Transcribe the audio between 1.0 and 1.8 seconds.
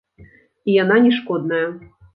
не шкодная.